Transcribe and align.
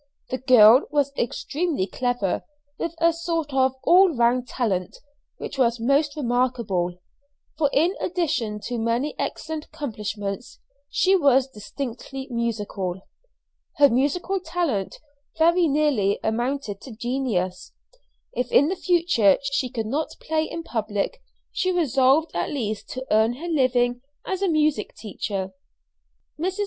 The 0.31 0.39
girl 0.39 0.87
was 0.89 1.11
extremely 1.15 1.85
clever, 1.85 2.41
with 2.79 2.95
a 2.97 3.13
sort 3.13 3.53
of 3.53 3.75
all 3.83 4.09
round 4.15 4.47
talent 4.47 4.97
which 5.37 5.59
was 5.59 5.79
most 5.79 6.15
remarkable; 6.15 6.97
for 7.55 7.69
in 7.71 7.95
addition 8.01 8.59
to 8.61 8.79
many 8.79 9.13
excellent 9.19 9.65
accomplishments, 9.65 10.57
she 10.89 11.15
was 11.15 11.47
distinctly 11.47 12.27
musical. 12.31 13.01
Her 13.77 13.89
musical 13.89 14.39
talent 14.39 14.97
very 15.37 15.67
nearly 15.67 16.19
amounted 16.23 16.81
to 16.81 16.95
genius. 16.95 17.71
If 18.33 18.51
in 18.51 18.69
the 18.69 18.75
future 18.75 19.37
she 19.53 19.69
could 19.69 19.85
not 19.85 20.15
play 20.19 20.45
in 20.45 20.63
public, 20.63 21.21
she 21.51 21.71
resolved 21.71 22.31
at 22.33 22.49
least 22.49 22.89
to 22.93 23.05
earn 23.11 23.33
her 23.33 23.47
living 23.47 24.01
as 24.25 24.41
a 24.41 24.47
music 24.49 24.95
teacher. 24.95 25.51
Mrs. 26.39 26.59